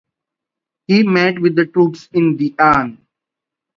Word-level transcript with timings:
He 0.87 1.03
met 1.03 1.37
with 1.39 1.55
the 1.55 1.67
troops 1.67 2.09
in 2.11 2.35
Di 2.35 2.55
An. 2.57 3.05